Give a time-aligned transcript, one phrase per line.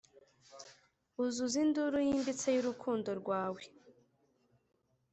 [1.23, 3.61] uzuza induru yimbitse y'urukundo rwawe.